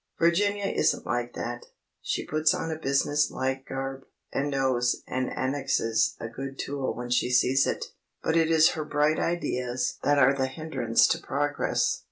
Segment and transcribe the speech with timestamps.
[0.17, 1.67] Virginia isn't like that;
[2.01, 4.01] she puts on a business like garb,
[4.33, 7.85] and knows—and annexes—a good tool when she sees it.
[8.23, 11.99] But it is her bright ideas that are the hindrance to progress.